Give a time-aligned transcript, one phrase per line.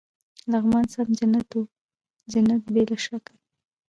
[0.51, 1.61] لغمان سم جنت و،
[2.31, 3.33] جنت بې له شکه.